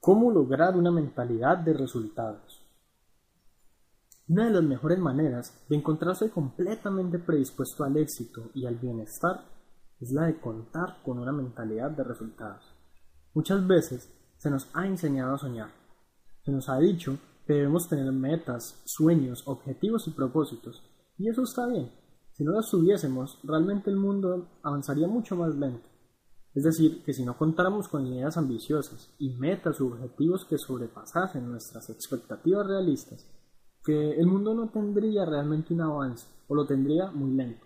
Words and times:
¿Cómo 0.00 0.30
lograr 0.30 0.78
una 0.78 0.90
mentalidad 0.90 1.58
de 1.58 1.74
resultados? 1.74 2.66
Una 4.28 4.46
de 4.46 4.50
las 4.50 4.62
mejores 4.62 4.98
maneras 4.98 5.62
de 5.68 5.76
encontrarse 5.76 6.30
completamente 6.30 7.18
predispuesto 7.18 7.84
al 7.84 7.98
éxito 7.98 8.50
y 8.54 8.64
al 8.64 8.76
bienestar 8.76 9.44
es 10.00 10.10
la 10.10 10.24
de 10.24 10.40
contar 10.40 11.02
con 11.04 11.18
una 11.18 11.32
mentalidad 11.32 11.90
de 11.90 12.02
resultados. 12.02 12.64
Muchas 13.34 13.66
veces 13.66 14.10
se 14.38 14.48
nos 14.48 14.70
ha 14.72 14.86
enseñado 14.86 15.34
a 15.34 15.38
soñar. 15.38 15.68
Se 16.46 16.50
nos 16.50 16.70
ha 16.70 16.78
dicho 16.78 17.18
que 17.46 17.52
debemos 17.52 17.86
tener 17.86 18.10
metas, 18.10 18.80
sueños, 18.86 19.42
objetivos 19.46 20.08
y 20.08 20.12
propósitos. 20.12 20.82
Y 21.18 21.28
eso 21.28 21.42
está 21.42 21.66
bien. 21.66 21.92
Si 22.32 22.42
no 22.42 22.52
los 22.52 22.70
tuviésemos, 22.70 23.38
realmente 23.42 23.90
el 23.90 23.96
mundo 23.96 24.48
avanzaría 24.62 25.06
mucho 25.06 25.36
más 25.36 25.54
lento. 25.56 25.89
Es 26.54 26.64
decir, 26.64 27.02
que 27.04 27.12
si 27.12 27.24
no 27.24 27.36
contáramos 27.36 27.88
con 27.88 28.06
ideas 28.06 28.36
ambiciosas 28.36 29.14
y 29.18 29.30
metas 29.34 29.80
u 29.80 29.86
objetivos 29.86 30.44
que 30.44 30.58
sobrepasasen 30.58 31.48
nuestras 31.48 31.88
expectativas 31.90 32.66
realistas, 32.66 33.26
que 33.84 34.18
el 34.18 34.26
mundo 34.26 34.52
no 34.54 34.68
tendría 34.68 35.24
realmente 35.24 35.72
un 35.72 35.82
avance 35.82 36.26
o 36.48 36.54
lo 36.54 36.66
tendría 36.66 37.10
muy 37.12 37.32
lento, 37.32 37.64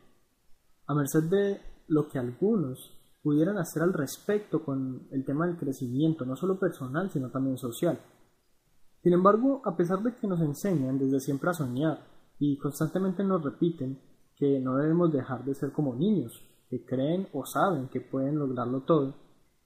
a 0.86 0.94
merced 0.94 1.24
de 1.24 1.60
lo 1.88 2.08
que 2.08 2.18
algunos 2.18 2.94
pudieran 3.22 3.56
hacer 3.56 3.82
al 3.82 3.94
respecto 3.94 4.62
con 4.62 5.08
el 5.10 5.24
tema 5.24 5.46
del 5.46 5.56
crecimiento, 5.56 6.26
no 6.26 6.36
solo 6.36 6.58
personal, 6.58 7.10
sino 7.10 7.30
también 7.30 7.56
social. 7.56 7.98
Sin 9.02 9.14
embargo, 9.14 9.62
a 9.64 9.76
pesar 9.76 10.02
de 10.02 10.14
que 10.14 10.26
nos 10.26 10.40
enseñan 10.40 10.98
desde 10.98 11.20
siempre 11.20 11.50
a 11.50 11.54
soñar 11.54 12.06
y 12.38 12.58
constantemente 12.58 13.24
nos 13.24 13.42
repiten 13.42 13.98
que 14.36 14.60
no 14.60 14.76
debemos 14.76 15.10
dejar 15.10 15.42
de 15.44 15.54
ser 15.54 15.72
como 15.72 15.94
niños, 15.94 16.42
que 16.68 16.84
creen 16.84 17.28
o 17.32 17.44
saben 17.44 17.88
que 17.88 18.00
pueden 18.00 18.38
lograrlo 18.38 18.82
todo, 18.82 19.16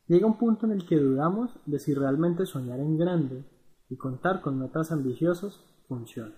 llega 0.06 0.26
un 0.26 0.38
punto 0.38 0.66
en 0.66 0.72
el 0.72 0.86
que 0.86 0.96
dudamos 0.96 1.50
de 1.66 1.78
si 1.78 1.94
realmente 1.94 2.46
soñar 2.46 2.80
en 2.80 2.96
grande 2.96 3.44
y 3.88 3.96
contar 3.96 4.40
con 4.40 4.58
metas 4.58 4.90
ambiciosas 4.92 5.60
funciona. 5.86 6.34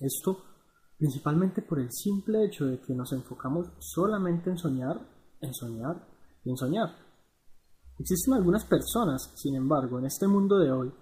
Esto 0.00 0.42
principalmente 0.98 1.62
por 1.62 1.80
el 1.80 1.90
simple 1.90 2.44
hecho 2.44 2.66
de 2.66 2.80
que 2.80 2.94
nos 2.94 3.12
enfocamos 3.12 3.66
solamente 3.78 4.50
en 4.50 4.58
soñar, 4.58 5.00
en 5.40 5.52
soñar 5.52 6.06
y 6.44 6.50
en 6.50 6.56
soñar. 6.56 6.96
Existen 7.98 8.34
algunas 8.34 8.64
personas, 8.64 9.32
sin 9.36 9.54
embargo, 9.54 9.98
en 9.98 10.06
este 10.06 10.26
mundo 10.26 10.58
de 10.58 10.72
hoy, 10.72 10.92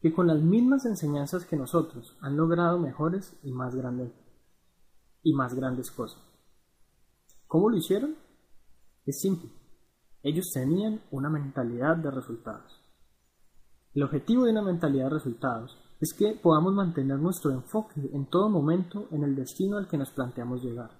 que 0.00 0.12
con 0.12 0.28
las 0.28 0.40
mismas 0.40 0.86
enseñanzas 0.86 1.44
que 1.44 1.56
nosotros 1.56 2.16
han 2.20 2.36
logrado 2.36 2.78
mejores 2.78 3.38
y 3.42 3.52
más 3.52 3.74
grandes 3.74 4.12
y 5.22 5.34
más 5.34 5.54
grandes 5.54 5.90
cosas. 5.90 6.27
¿Cómo 7.48 7.70
lo 7.70 7.78
hicieron? 7.78 8.14
Es 9.06 9.20
simple. 9.20 9.48
Ellos 10.22 10.50
tenían 10.52 11.00
una 11.10 11.30
mentalidad 11.30 11.96
de 11.96 12.10
resultados. 12.10 12.78
El 13.94 14.02
objetivo 14.02 14.44
de 14.44 14.52
una 14.52 14.60
mentalidad 14.60 15.04
de 15.04 15.14
resultados 15.14 15.74
es 15.98 16.12
que 16.12 16.34
podamos 16.34 16.74
mantener 16.74 17.18
nuestro 17.18 17.50
enfoque 17.50 18.10
en 18.12 18.26
todo 18.26 18.50
momento 18.50 19.08
en 19.12 19.24
el 19.24 19.34
destino 19.34 19.78
al 19.78 19.88
que 19.88 19.96
nos 19.96 20.10
planteamos 20.10 20.62
llegar. 20.62 20.90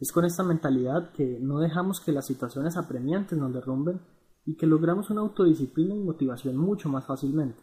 Es 0.00 0.12
con 0.12 0.24
esta 0.24 0.42
mentalidad 0.42 1.12
que 1.12 1.38
no 1.40 1.58
dejamos 1.58 2.00
que 2.00 2.12
las 2.12 2.26
situaciones 2.26 2.78
apremiantes 2.78 3.38
nos 3.38 3.52
derrumben 3.52 4.00
y 4.46 4.56
que 4.56 4.66
logramos 4.66 5.10
una 5.10 5.20
autodisciplina 5.20 5.94
y 5.94 6.00
motivación 6.00 6.56
mucho 6.56 6.88
más 6.88 7.04
fácilmente. 7.04 7.60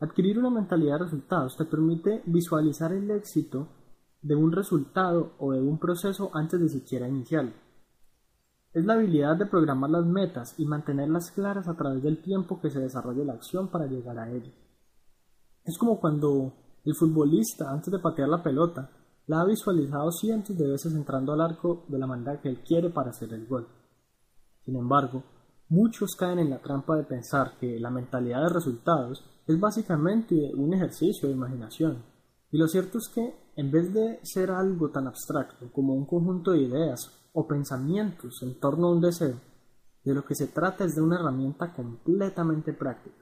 Adquirir 0.00 0.36
una 0.40 0.50
mentalidad 0.50 0.98
de 0.98 1.04
resultados 1.04 1.56
te 1.56 1.64
permite 1.64 2.22
visualizar 2.26 2.92
el 2.92 3.08
éxito 3.12 3.68
de 4.22 4.34
un 4.34 4.52
resultado 4.52 5.32
o 5.38 5.52
de 5.52 5.60
un 5.60 5.78
proceso 5.78 6.30
antes 6.34 6.60
de 6.60 6.68
siquiera 6.68 7.08
iniciarlo. 7.08 7.52
Es 8.72 8.84
la 8.84 8.94
habilidad 8.94 9.36
de 9.36 9.46
programar 9.46 9.90
las 9.90 10.06
metas 10.06 10.54
y 10.58 10.64
mantenerlas 10.64 11.32
claras 11.32 11.66
a 11.66 11.76
través 11.76 12.02
del 12.02 12.22
tiempo 12.22 12.60
que 12.60 12.70
se 12.70 12.78
desarrolla 12.78 13.24
la 13.24 13.32
acción 13.32 13.68
para 13.68 13.86
llegar 13.86 14.18
a 14.18 14.30
ello. 14.30 14.52
Es 15.64 15.76
como 15.76 15.98
cuando 15.98 16.52
el 16.84 16.94
futbolista, 16.94 17.70
antes 17.70 17.92
de 17.92 17.98
patear 17.98 18.28
la 18.28 18.42
pelota, 18.42 18.90
la 19.26 19.40
ha 19.40 19.44
visualizado 19.44 20.10
cientos 20.12 20.56
de 20.56 20.68
veces 20.68 20.94
entrando 20.94 21.32
al 21.32 21.40
arco 21.40 21.84
de 21.88 21.98
la 21.98 22.06
manera 22.06 22.40
que 22.40 22.48
él 22.48 22.60
quiere 22.66 22.90
para 22.90 23.10
hacer 23.10 23.32
el 23.32 23.46
gol. 23.46 23.66
Sin 24.64 24.76
embargo, 24.76 25.22
muchos 25.68 26.14
caen 26.16 26.38
en 26.38 26.50
la 26.50 26.60
trampa 26.60 26.96
de 26.96 27.04
pensar 27.04 27.56
que 27.58 27.78
la 27.78 27.90
mentalidad 27.90 28.42
de 28.42 28.54
resultados 28.54 29.24
es 29.46 29.58
básicamente 29.58 30.52
un 30.54 30.74
ejercicio 30.74 31.28
de 31.28 31.34
imaginación. 31.34 32.02
Y 32.52 32.58
lo 32.58 32.66
cierto 32.66 32.98
es 32.98 33.08
que, 33.14 33.34
en 33.56 33.70
vez 33.70 33.92
de 33.92 34.20
ser 34.22 34.50
algo 34.50 34.90
tan 34.90 35.06
abstracto 35.06 35.72
como 35.72 35.94
un 35.94 36.06
conjunto 36.06 36.52
de 36.52 36.62
ideas 36.62 37.28
o 37.32 37.46
pensamientos 37.46 38.42
en 38.42 38.58
torno 38.58 38.88
a 38.88 38.92
un 38.92 39.00
deseo, 39.00 39.40
de 40.04 40.14
lo 40.14 40.24
que 40.24 40.34
se 40.34 40.48
trata 40.48 40.84
es 40.84 40.94
de 40.94 41.02
una 41.02 41.16
herramienta 41.16 41.72
completamente 41.72 42.72
práctica. 42.72 43.16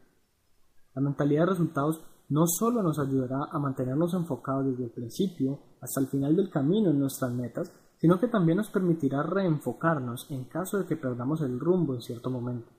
La 0.95 1.03
mentalidad 1.03 1.43
de 1.43 1.51
resultados 1.51 2.03
no 2.29 2.47
solo 2.47 2.83
nos 2.83 2.99
ayudará 2.99 3.49
a 3.51 3.59
mantenernos 3.59 4.15
enfocados 4.15 4.67
desde 4.67 4.85
el 4.85 4.91
principio 4.91 5.59
hasta 5.81 6.01
el 6.01 6.09
final 6.09 6.37
del 6.37 6.51
camino 6.51 6.91
en 6.91 7.01
nuestras 7.01 7.33
metas, 7.33 7.73
sino 7.99 8.21
que 8.21 8.29
también 8.29 8.59
nos 8.59 8.71
permitirá 8.71 9.23
reenfocarnos 9.23 10.31
en 10.31 10.45
caso 10.45 10.79
de 10.79 10.87
que 10.87 10.97
perdamos 10.97 11.41
el 11.43 11.59
rumbo 11.59 11.95
en 11.95 12.03
cierto 12.03 12.31
momento. 12.31 12.71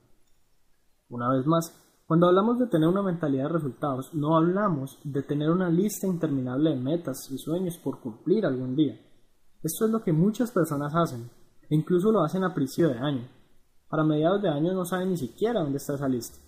Una 1.10 1.30
vez 1.30 1.46
más, 1.46 1.74
cuando 2.10 2.26
hablamos 2.26 2.58
de 2.58 2.66
tener 2.66 2.90
una 2.90 3.04
mentalidad 3.04 3.44
de 3.44 3.54
resultados, 3.54 4.16
no 4.16 4.36
hablamos 4.36 4.98
de 5.04 5.22
tener 5.22 5.52
una 5.52 5.70
lista 5.70 6.08
interminable 6.08 6.72
de 6.72 6.76
metas 6.76 7.30
y 7.30 7.38
sueños 7.38 7.78
por 7.78 8.00
cumplir 8.00 8.48
algún 8.48 8.76
día. 8.76 9.00
Esto 9.62 9.86
es 9.86 9.92
lo 9.92 10.02
que 10.02 10.12
muchas 10.12 10.50
personas 10.50 10.96
hacen, 10.96 11.30
e 11.70 11.76
incluso 11.76 12.12
lo 12.12 12.24
hacen 12.24 12.44
a 12.44 12.56
principio 12.56 12.90
de 12.90 12.98
año. 12.98 13.30
Para 13.88 14.04
mediados 14.04 14.42
de 14.42 14.50
año 14.50 14.74
no 14.74 14.86
saben 14.86 15.12
ni 15.12 15.18
siquiera 15.18 15.60
dónde 15.60 15.78
está 15.78 15.94
esa 15.94 16.10
lista. 16.10 16.40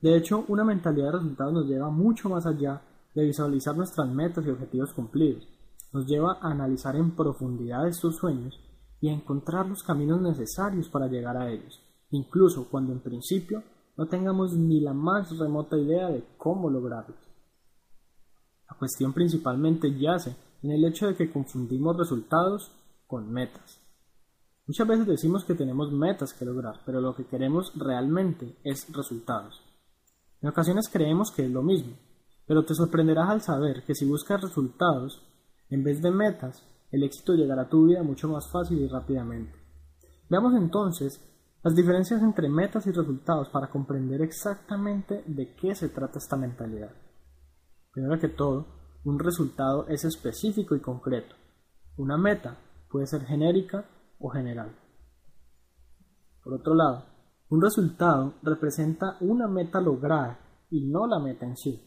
De 0.00 0.16
hecho, 0.16 0.44
una 0.46 0.62
mentalidad 0.62 1.06
de 1.06 1.18
resultados 1.18 1.52
nos 1.52 1.66
lleva 1.66 1.90
mucho 1.90 2.28
más 2.28 2.46
allá 2.46 2.80
de 3.12 3.24
visualizar 3.24 3.76
nuestras 3.76 4.08
metas 4.08 4.46
y 4.46 4.50
objetivos 4.50 4.94
cumplidos. 4.94 5.48
Nos 5.92 6.06
lleva 6.06 6.38
a 6.40 6.48
analizar 6.48 6.94
en 6.94 7.16
profundidad 7.16 7.88
estos 7.88 8.18
sueños 8.18 8.60
y 9.00 9.08
a 9.08 9.14
encontrar 9.14 9.66
los 9.66 9.82
caminos 9.82 10.22
necesarios 10.22 10.88
para 10.88 11.08
llegar 11.08 11.36
a 11.36 11.50
ellos, 11.50 11.82
incluso 12.10 12.68
cuando 12.70 12.92
en 12.92 13.00
principio 13.00 13.64
no 14.00 14.06
tengamos 14.06 14.54
ni 14.54 14.80
la 14.80 14.94
más 14.94 15.36
remota 15.36 15.76
idea 15.76 16.08
de 16.08 16.24
cómo 16.38 16.70
lograrlos. 16.70 17.18
La 18.66 18.74
cuestión 18.78 19.12
principalmente 19.12 19.94
yace 19.94 20.34
en 20.62 20.70
el 20.70 20.86
hecho 20.86 21.06
de 21.06 21.14
que 21.14 21.30
confundimos 21.30 21.98
resultados 21.98 22.72
con 23.06 23.30
metas. 23.30 23.78
Muchas 24.66 24.88
veces 24.88 25.06
decimos 25.06 25.44
que 25.44 25.52
tenemos 25.52 25.92
metas 25.92 26.32
que 26.32 26.46
lograr, 26.46 26.80
pero 26.86 27.02
lo 27.02 27.14
que 27.14 27.26
queremos 27.26 27.74
realmente 27.76 28.56
es 28.64 28.90
resultados. 28.90 29.60
En 30.40 30.48
ocasiones 30.48 30.88
creemos 30.90 31.30
que 31.30 31.44
es 31.44 31.50
lo 31.50 31.62
mismo, 31.62 31.92
pero 32.46 32.64
te 32.64 32.74
sorprenderás 32.74 33.28
al 33.28 33.42
saber 33.42 33.84
que 33.84 33.94
si 33.94 34.06
buscas 34.06 34.40
resultados 34.40 35.20
en 35.68 35.84
vez 35.84 36.00
de 36.00 36.10
metas, 36.10 36.64
el 36.90 37.02
éxito 37.02 37.34
llegará 37.34 37.64
a 37.64 37.68
tu 37.68 37.84
vida 37.84 38.02
mucho 38.02 38.28
más 38.28 38.50
fácil 38.50 38.78
y 38.78 38.88
rápidamente. 38.88 39.52
Veamos 40.30 40.54
entonces 40.54 41.20
las 41.62 41.74
diferencias 41.74 42.22
entre 42.22 42.48
metas 42.48 42.86
y 42.86 42.92
resultados 42.92 43.50
para 43.50 43.68
comprender 43.68 44.22
exactamente 44.22 45.22
de 45.26 45.54
qué 45.54 45.74
se 45.74 45.90
trata 45.90 46.18
esta 46.18 46.36
mentalidad. 46.36 46.90
Primero 47.92 48.18
que 48.18 48.28
todo, 48.28 48.66
un 49.04 49.18
resultado 49.18 49.86
es 49.88 50.04
específico 50.04 50.74
y 50.74 50.80
concreto. 50.80 51.34
Una 51.96 52.16
meta 52.16 52.56
puede 52.90 53.06
ser 53.06 53.22
genérica 53.26 53.84
o 54.18 54.30
general. 54.30 54.74
Por 56.42 56.54
otro 56.54 56.74
lado, 56.74 57.04
un 57.50 57.60
resultado 57.60 58.34
representa 58.42 59.16
una 59.20 59.46
meta 59.46 59.80
lograda 59.80 60.38
y 60.70 60.86
no 60.90 61.06
la 61.06 61.18
meta 61.18 61.44
en 61.44 61.56
sí. 61.56 61.78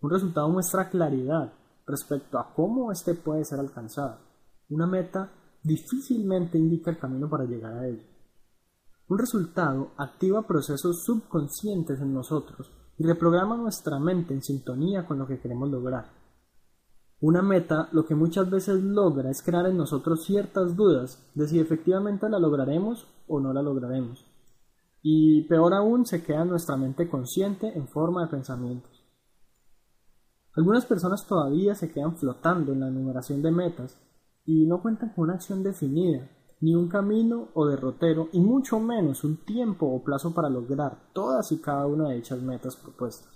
Un 0.00 0.10
resultado 0.10 0.48
muestra 0.48 0.88
claridad 0.88 1.52
respecto 1.86 2.38
a 2.38 2.54
cómo 2.54 2.92
éste 2.92 3.14
puede 3.14 3.44
ser 3.44 3.60
alcanzado. 3.60 4.20
Una 4.70 4.86
meta 4.86 5.30
difícilmente 5.62 6.56
indica 6.56 6.90
el 6.90 6.98
camino 6.98 7.28
para 7.28 7.44
llegar 7.44 7.74
a 7.74 7.88
ello. 7.88 8.13
Un 9.08 9.18
resultado 9.18 9.92
activa 9.96 10.46
procesos 10.46 11.04
subconscientes 11.04 12.00
en 12.00 12.14
nosotros 12.14 12.72
y 12.98 13.04
reprograma 13.04 13.56
nuestra 13.56 13.98
mente 13.98 14.34
en 14.34 14.42
sintonía 14.42 15.06
con 15.06 15.18
lo 15.18 15.26
que 15.26 15.40
queremos 15.40 15.70
lograr. 15.70 16.10
Una 17.20 17.42
meta 17.42 17.88
lo 17.92 18.06
que 18.06 18.14
muchas 18.14 18.50
veces 18.50 18.82
logra 18.82 19.30
es 19.30 19.42
crear 19.42 19.66
en 19.66 19.76
nosotros 19.76 20.24
ciertas 20.24 20.76
dudas 20.76 21.30
de 21.34 21.48
si 21.48 21.60
efectivamente 21.60 22.28
la 22.28 22.38
lograremos 22.38 23.06
o 23.26 23.40
no 23.40 23.52
la 23.52 23.62
lograremos 23.62 24.26
y 25.06 25.42
peor 25.42 25.74
aún 25.74 26.06
se 26.06 26.22
queda 26.22 26.46
nuestra 26.46 26.78
mente 26.78 27.10
consciente 27.10 27.76
en 27.76 27.86
forma 27.86 28.22
de 28.22 28.30
pensamientos. 28.30 28.90
Algunas 30.54 30.86
personas 30.86 31.26
todavía 31.26 31.74
se 31.74 31.92
quedan 31.92 32.16
flotando 32.16 32.72
en 32.72 32.80
la 32.80 32.88
enumeración 32.88 33.42
de 33.42 33.50
metas 33.50 33.98
y 34.46 34.64
no 34.64 34.80
cuentan 34.80 35.10
con 35.10 35.24
una 35.24 35.34
acción 35.34 35.62
definida, 35.62 36.26
ni 36.64 36.74
un 36.74 36.88
camino 36.88 37.48
o 37.54 37.66
derrotero, 37.66 38.28
y 38.32 38.40
mucho 38.40 38.80
menos 38.80 39.22
un 39.24 39.44
tiempo 39.44 39.86
o 39.86 40.02
plazo 40.02 40.34
para 40.34 40.48
lograr 40.48 41.10
todas 41.12 41.52
y 41.52 41.58
cada 41.58 41.86
una 41.86 42.08
de 42.08 42.16
dichas 42.16 42.40
metas 42.40 42.76
propuestas. 42.76 43.32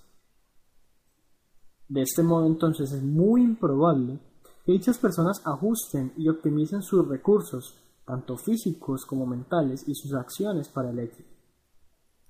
De 1.89 2.03
este 2.03 2.23
modo 2.23 2.47
entonces 2.47 2.93
es 2.93 3.03
muy 3.03 3.43
improbable 3.43 4.19
que 4.65 4.73
dichas 4.73 4.99
personas 4.99 5.41
ajusten 5.45 6.13
y 6.17 6.29
optimicen 6.29 6.83
sus 6.83 7.07
recursos, 7.07 7.75
tanto 8.05 8.37
físicos 8.37 9.05
como 9.07 9.27
mentales, 9.27 9.87
y 9.87 9.95
sus 9.95 10.15
acciones 10.15 10.69
para 10.69 10.91
el 10.91 10.99
éxito. 10.99 11.31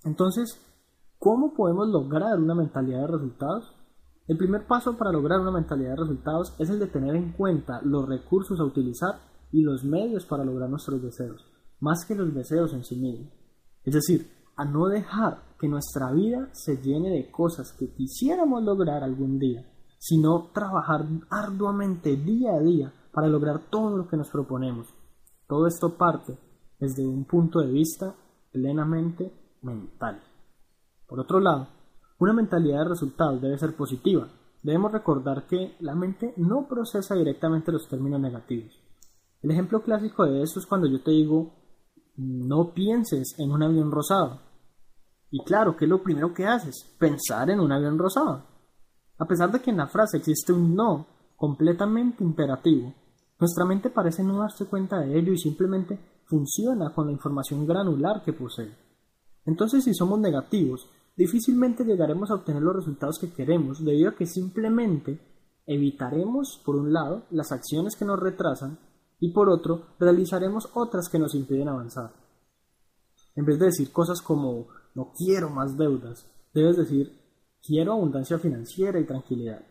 Entonces, 0.05 0.61
¿Cómo 1.19 1.53
podemos 1.53 1.89
lograr 1.89 2.39
una 2.39 2.55
mentalidad 2.55 3.01
de 3.01 3.07
resultados? 3.09 3.75
El 4.29 4.37
primer 4.37 4.69
paso 4.69 4.97
para 4.97 5.11
lograr 5.11 5.41
una 5.41 5.51
mentalidad 5.51 5.91
de 5.91 6.03
resultados 6.03 6.55
es 6.61 6.71
el 6.71 6.79
de 6.79 6.87
tener 6.87 7.17
en 7.17 7.33
cuenta 7.33 7.81
los 7.83 8.09
recursos 8.09 8.61
a 8.61 8.65
utilizar 8.65 9.19
y 9.53 9.63
los 9.63 9.85
medios 9.85 10.27
para 10.27 10.45
lograr 10.45 10.69
nuestros 10.69 11.03
deseos, 11.03 11.45
más 11.81 12.05
que 12.07 12.15
los 12.15 12.35
deseos 12.35 12.73
en 12.75 12.85
sí 12.85 12.97
mismos. 12.97 13.33
Es 13.85 13.95
decir, 13.95 14.31
a 14.57 14.65
no 14.65 14.89
dejar 14.89 15.55
que 15.59 15.69
nuestra 15.69 16.13
vida 16.13 16.49
se 16.53 16.77
llene 16.79 17.11
de 17.11 17.31
cosas 17.31 17.73
que 17.73 17.93
quisiéramos 17.93 18.63
lograr 18.63 19.03
algún 19.03 19.39
día, 19.39 19.65
sino 19.99 20.51
trabajar 20.53 21.07
arduamente 21.31 22.17
día 22.17 22.53
a 22.55 22.61
día 22.61 22.93
para 23.13 23.29
lograr 23.29 23.71
todo 23.71 23.97
lo 23.97 24.09
que 24.09 24.17
nos 24.17 24.29
proponemos. 24.31 24.89
Todo 25.47 25.67
esto 25.67 25.97
parte 25.97 26.39
desde 26.79 27.07
un 27.07 27.25
punto 27.25 27.61
de 27.61 27.73
vista 27.73 28.15
plenamente 28.53 29.33
mental. 29.63 30.23
Por 31.07 31.21
otro 31.21 31.41
lado, 31.41 31.69
una 32.19 32.33
mentalidad 32.33 32.81
de 32.81 32.89
resultados 32.91 33.41
debe 33.41 33.59
ser 33.59 33.77
positiva. 33.77 34.29
Debemos 34.63 34.93
recordar 34.93 35.47
que 35.47 35.77
la 35.81 35.95
mente 35.95 36.35
no 36.37 36.67
procesa 36.69 37.15
directamente 37.15 37.73
los 37.73 37.89
términos 37.89 38.21
negativos. 38.21 38.79
El 39.43 39.51
ejemplo 39.53 39.83
clásico 39.83 40.25
de 40.25 40.43
esto 40.43 40.59
es 40.59 40.67
cuando 40.67 40.89
yo 40.89 41.03
te 41.03 41.13
digo 41.13 41.55
no 42.17 42.73
pienses 42.75 43.37
en 43.39 43.53
un 43.53 43.63
avión 43.63 43.93
rosado. 43.93 44.41
Y 45.31 45.45
claro, 45.45 45.77
¿qué 45.77 45.85
es 45.85 45.89
lo 45.89 46.03
primero 46.03 46.35
que 46.35 46.47
haces? 46.47 46.97
Pensar 46.99 47.49
en 47.51 47.61
un 47.61 47.71
avión 47.71 47.97
rosado. 47.97 48.45
A 49.19 49.27
pesar 49.27 49.53
de 49.53 49.61
que 49.61 49.71
en 49.71 49.77
la 49.77 49.87
frase 49.87 50.17
existe 50.17 50.53
un 50.53 50.75
no 50.75 51.07
completamente 51.37 52.25
imperativo, 52.25 52.93
nuestra 53.39 53.65
mente 53.65 53.91
parece 53.91 54.25
no 54.25 54.41
darse 54.41 54.67
cuenta 54.67 54.99
de 54.99 55.17
ello 55.17 55.33
y 55.33 55.39
simplemente 55.39 55.99
funciona 56.25 56.93
con 56.93 57.07
la 57.07 57.13
información 57.13 57.67
granular 57.67 58.23
que 58.25 58.33
posee. 58.33 58.75
Entonces, 59.45 59.85
si 59.85 59.95
somos 59.95 60.19
negativos, 60.19 60.89
difícilmente 61.17 61.85
llegaremos 61.85 62.31
a 62.31 62.35
obtener 62.35 62.63
los 62.63 62.75
resultados 62.75 63.19
que 63.21 63.33
queremos 63.33 63.85
debido 63.85 64.11
a 64.11 64.17
que 64.17 64.27
simplemente 64.27 65.21
evitaremos, 65.67 66.61
por 66.65 66.75
un 66.75 66.93
lado, 66.93 67.27
las 67.31 67.53
acciones 67.53 67.95
que 67.95 68.05
nos 68.05 68.19
retrasan 68.19 68.79
y 69.21 69.33
por 69.33 69.49
otro, 69.49 69.95
realizaremos 69.99 70.71
otras 70.75 71.09
que 71.09 71.19
nos 71.19 71.35
impiden 71.35 71.69
avanzar. 71.69 72.13
En 73.35 73.45
vez 73.45 73.59
de 73.59 73.67
decir 73.67 73.93
cosas 73.93 74.21
como 74.21 74.69
no 74.95 75.13
quiero 75.17 75.51
más 75.51 75.77
deudas, 75.77 76.27
debes 76.55 76.77
decir 76.77 77.21
quiero 77.63 77.93
abundancia 77.93 78.39
financiera 78.39 78.99
y 78.99 79.07
tranquilidad. 79.07 79.65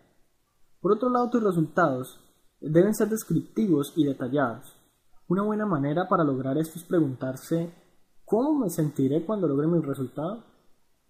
Por 0.81 0.91
otro 0.91 1.09
lado, 1.09 1.29
tus 1.29 1.44
resultados 1.44 2.19
deben 2.59 2.94
ser 2.94 3.09
descriptivos 3.09 3.94
y 3.95 4.05
detallados. 4.05 4.73
Una 5.27 5.44
buena 5.44 5.65
manera 5.65 6.07
para 6.07 6.23
lograr 6.23 6.57
esto 6.57 6.79
es 6.79 6.85
preguntarse 6.85 7.73
¿cómo 8.25 8.59
me 8.59 8.69
sentiré 8.69 9.25
cuando 9.25 9.47
logre 9.47 9.67
mi 9.67 9.79
resultado? 9.79 10.44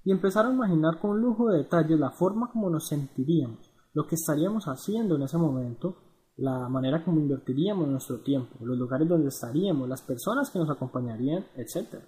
y 0.08 0.12
empezar 0.12 0.46
a 0.46 0.54
imaginar 0.54 1.02
con 1.02 1.20
lujo 1.20 1.50
de 1.50 1.58
detalles 1.58 2.00
la 2.00 2.12
forma 2.12 2.50
como 2.50 2.70
nos 2.70 2.88
sentiríamos, 2.88 3.70
lo 3.94 4.08
que 4.08 4.16
estaríamos 4.16 4.64
haciendo 4.70 5.18
en 5.18 5.24
ese 5.24 5.38
momento, 5.38 5.98
la 6.38 6.70
manera 6.70 7.04
como 7.04 7.20
invertiríamos 7.20 7.88
nuestro 7.88 8.20
tiempo, 8.20 8.64
los 8.64 8.78
lugares 8.78 9.08
donde 9.08 9.30
estaríamos, 9.30 9.90
las 9.90 10.02
personas 10.04 10.50
que 10.52 10.60
nos 10.60 10.70
acompañarían, 10.70 11.46
etc. 11.56 12.00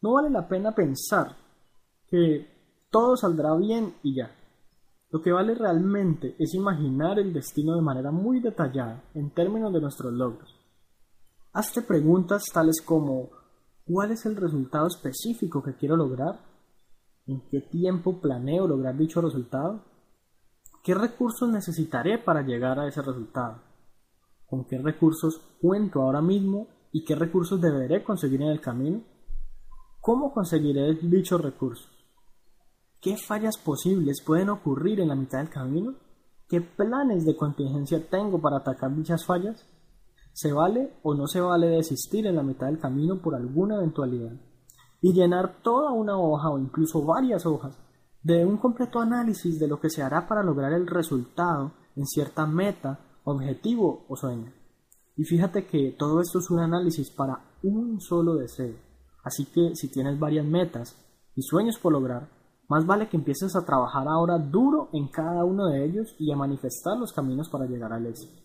No 0.00 0.12
vale 0.12 0.30
la 0.30 0.46
pena 0.46 0.74
pensar 0.74 1.36
que 2.08 2.46
todo 2.90 3.16
saldrá 3.16 3.54
bien 3.56 3.94
y 4.02 4.14
ya. 4.14 4.30
Lo 5.10 5.20
que 5.20 5.32
vale 5.32 5.54
realmente 5.54 6.36
es 6.38 6.54
imaginar 6.54 7.18
el 7.18 7.32
destino 7.32 7.74
de 7.74 7.82
manera 7.82 8.10
muy 8.10 8.40
detallada 8.40 9.02
en 9.14 9.30
términos 9.30 9.72
de 9.72 9.80
nuestros 9.80 10.12
logros. 10.12 10.54
Hazte 11.52 11.82
preguntas 11.82 12.44
tales 12.52 12.80
como 12.80 13.30
¿cuál 13.84 14.12
es 14.12 14.24
el 14.26 14.36
resultado 14.36 14.86
específico 14.86 15.62
que 15.62 15.74
quiero 15.74 15.96
lograr? 15.96 16.38
¿En 17.26 17.40
qué 17.50 17.60
tiempo 17.60 18.20
planeo 18.20 18.68
lograr 18.68 18.96
dicho 18.96 19.20
resultado? 19.20 19.82
¿Qué 20.88 20.94
recursos 20.94 21.50
necesitaré 21.50 22.16
para 22.16 22.40
llegar 22.40 22.78
a 22.78 22.88
ese 22.88 23.02
resultado? 23.02 23.60
¿Con 24.46 24.64
qué 24.64 24.78
recursos 24.78 25.38
cuento 25.60 26.00
ahora 26.00 26.22
mismo 26.22 26.66
y 26.92 27.04
qué 27.04 27.14
recursos 27.14 27.60
deberé 27.60 28.02
conseguir 28.02 28.40
en 28.40 28.48
el 28.48 28.62
camino? 28.62 29.02
¿Cómo 30.00 30.32
conseguiré 30.32 30.94
dichos 30.94 31.42
recursos? 31.42 31.90
¿Qué 33.02 33.18
fallas 33.18 33.58
posibles 33.58 34.22
pueden 34.24 34.48
ocurrir 34.48 35.00
en 35.00 35.08
la 35.08 35.14
mitad 35.14 35.40
del 35.40 35.50
camino? 35.50 35.92
¿Qué 36.48 36.62
planes 36.62 37.26
de 37.26 37.36
contingencia 37.36 38.08
tengo 38.08 38.40
para 38.40 38.56
atacar 38.56 38.96
dichas 38.96 39.26
fallas? 39.26 39.66
¿Se 40.32 40.54
vale 40.54 40.94
o 41.02 41.12
no 41.12 41.26
se 41.26 41.42
vale 41.42 41.66
desistir 41.66 42.26
en 42.26 42.36
la 42.36 42.42
mitad 42.42 42.64
del 42.64 42.78
camino 42.78 43.20
por 43.20 43.34
alguna 43.34 43.74
eventualidad? 43.74 44.32
y 45.00 45.12
llenar 45.12 45.62
toda 45.62 45.92
una 45.92 46.18
hoja 46.18 46.50
o 46.50 46.58
incluso 46.58 47.04
varias 47.04 47.46
hojas 47.46 47.78
de 48.22 48.44
un 48.44 48.56
completo 48.56 49.00
análisis 49.00 49.58
de 49.58 49.68
lo 49.68 49.80
que 49.80 49.90
se 49.90 50.02
hará 50.02 50.26
para 50.26 50.42
lograr 50.42 50.72
el 50.72 50.86
resultado 50.86 51.72
en 51.96 52.06
cierta 52.06 52.46
meta, 52.46 53.00
objetivo 53.24 54.06
o 54.08 54.16
sueño. 54.16 54.52
Y 55.16 55.24
fíjate 55.24 55.66
que 55.66 55.94
todo 55.98 56.20
esto 56.20 56.38
es 56.38 56.50
un 56.50 56.60
análisis 56.60 57.10
para 57.10 57.40
un 57.62 58.00
solo 58.00 58.34
deseo. 58.34 58.76
Así 59.24 59.46
que 59.46 59.74
si 59.74 59.88
tienes 59.88 60.18
varias 60.18 60.46
metas 60.46 60.96
y 61.34 61.42
sueños 61.42 61.78
por 61.78 61.92
lograr, 61.92 62.28
más 62.68 62.86
vale 62.86 63.08
que 63.08 63.16
empieces 63.16 63.56
a 63.56 63.64
trabajar 63.64 64.06
ahora 64.08 64.38
duro 64.38 64.90
en 64.92 65.08
cada 65.08 65.44
uno 65.44 65.66
de 65.66 65.84
ellos 65.84 66.14
y 66.18 66.30
a 66.30 66.36
manifestar 66.36 66.98
los 66.98 67.12
caminos 67.12 67.48
para 67.48 67.66
llegar 67.66 67.92
al 67.92 68.06
éxito. 68.06 68.40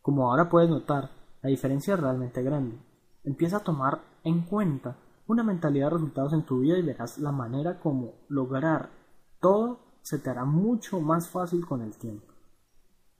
Como 0.00 0.30
ahora 0.30 0.48
puedes 0.48 0.70
notar, 0.70 1.10
la 1.42 1.50
diferencia 1.50 1.94
es 1.94 2.00
realmente 2.00 2.42
grande. 2.42 2.78
Empieza 3.24 3.58
a 3.58 3.64
tomar 3.64 4.00
en 4.24 4.42
cuenta 4.42 4.96
una 5.26 5.42
mentalidad 5.42 5.86
de 5.86 5.94
resultados 5.94 6.32
en 6.32 6.46
tu 6.46 6.60
vida 6.60 6.78
y 6.78 6.82
verás 6.82 7.18
la 7.18 7.32
manera 7.32 7.80
como 7.80 8.14
lograr 8.28 8.97
todo 9.40 9.80
se 10.02 10.18
te 10.18 10.30
hará 10.30 10.44
mucho 10.44 11.00
más 11.00 11.28
fácil 11.28 11.66
con 11.66 11.82
el 11.82 11.96
tiempo. 11.96 12.32